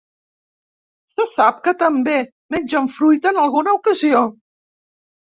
[1.19, 2.15] Se sap que també
[2.55, 4.23] mengen fruita en alguna ocasió.